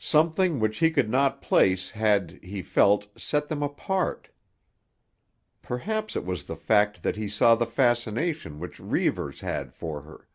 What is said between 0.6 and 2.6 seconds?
he could not place had,